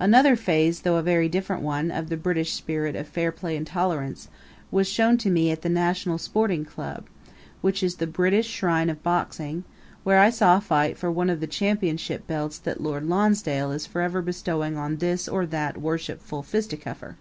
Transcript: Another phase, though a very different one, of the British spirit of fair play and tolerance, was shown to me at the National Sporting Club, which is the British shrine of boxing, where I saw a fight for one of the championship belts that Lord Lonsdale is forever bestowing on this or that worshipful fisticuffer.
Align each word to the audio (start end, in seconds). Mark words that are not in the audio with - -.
Another 0.00 0.36
phase, 0.36 0.80
though 0.80 0.96
a 0.96 1.02
very 1.02 1.28
different 1.28 1.60
one, 1.60 1.90
of 1.90 2.08
the 2.08 2.16
British 2.16 2.54
spirit 2.54 2.96
of 2.96 3.06
fair 3.06 3.30
play 3.30 3.58
and 3.58 3.66
tolerance, 3.66 4.28
was 4.70 4.88
shown 4.88 5.18
to 5.18 5.28
me 5.28 5.50
at 5.50 5.60
the 5.60 5.68
National 5.68 6.16
Sporting 6.16 6.64
Club, 6.64 7.04
which 7.60 7.82
is 7.82 7.96
the 7.96 8.06
British 8.06 8.46
shrine 8.48 8.88
of 8.88 9.02
boxing, 9.02 9.64
where 10.02 10.18
I 10.18 10.30
saw 10.30 10.56
a 10.56 10.60
fight 10.62 10.96
for 10.96 11.12
one 11.12 11.28
of 11.28 11.40
the 11.40 11.46
championship 11.46 12.26
belts 12.26 12.56
that 12.60 12.80
Lord 12.80 13.04
Lonsdale 13.04 13.70
is 13.70 13.84
forever 13.84 14.22
bestowing 14.22 14.78
on 14.78 14.96
this 14.96 15.28
or 15.28 15.44
that 15.44 15.76
worshipful 15.76 16.42
fisticuffer. 16.42 17.16